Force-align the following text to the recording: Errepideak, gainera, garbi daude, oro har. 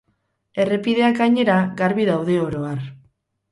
Errepideak, 0.63 1.19
gainera, 1.19 1.59
garbi 1.83 2.09
daude, 2.13 2.41
oro 2.49 2.67
har. 2.73 2.83